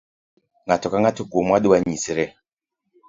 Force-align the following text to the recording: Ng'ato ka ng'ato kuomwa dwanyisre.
Ng'ato 0.65 0.87
ka 0.91 0.97
ng'ato 1.01 1.21
kuomwa 1.31 1.57
dwanyisre. 1.63 2.25